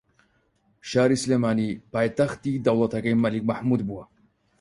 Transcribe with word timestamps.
شاری 0.89 1.17
سلێمانی 1.23 1.69
پایتەختی 1.93 2.61
دەوڵەتەکەی 2.65 3.21
مەلیک 3.23 3.43
مەحموود 3.51 3.81
بووە 3.87 4.03